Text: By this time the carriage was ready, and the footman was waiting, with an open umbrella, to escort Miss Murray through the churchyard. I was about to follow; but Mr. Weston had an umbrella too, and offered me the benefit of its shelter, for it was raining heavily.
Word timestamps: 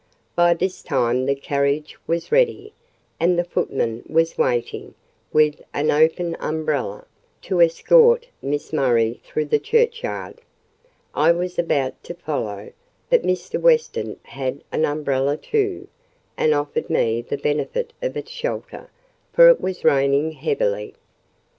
By 0.35 0.55
this 0.55 0.81
time 0.81 1.27
the 1.27 1.35
carriage 1.35 1.95
was 2.07 2.31
ready, 2.31 2.73
and 3.19 3.37
the 3.37 3.43
footman 3.43 4.01
was 4.09 4.35
waiting, 4.35 4.95
with 5.31 5.61
an 5.75 5.91
open 5.91 6.35
umbrella, 6.39 7.05
to 7.43 7.61
escort 7.61 8.25
Miss 8.41 8.73
Murray 8.73 9.21
through 9.23 9.45
the 9.45 9.59
churchyard. 9.59 10.41
I 11.13 11.31
was 11.31 11.59
about 11.59 12.03
to 12.05 12.15
follow; 12.15 12.71
but 13.11 13.21
Mr. 13.21 13.61
Weston 13.61 14.19
had 14.23 14.63
an 14.71 14.85
umbrella 14.85 15.37
too, 15.37 15.87
and 16.35 16.51
offered 16.55 16.89
me 16.89 17.21
the 17.21 17.37
benefit 17.37 17.93
of 18.01 18.17
its 18.17 18.31
shelter, 18.31 18.89
for 19.31 19.49
it 19.49 19.61
was 19.61 19.85
raining 19.85 20.31
heavily. 20.31 20.95